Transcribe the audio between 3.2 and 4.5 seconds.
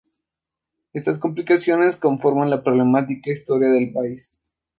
historia del país